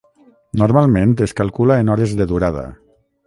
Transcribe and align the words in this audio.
Normalment 0.61 1.11
es 1.27 1.35
calcula 1.41 1.79
en 1.83 1.93
hores 1.97 2.17
de 2.21 2.29
durada. 2.35 2.65